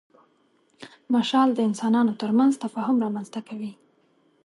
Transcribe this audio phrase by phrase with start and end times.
[1.13, 3.71] مشال د انسانانو تر منځ تفاهم رامنځ ته کوي.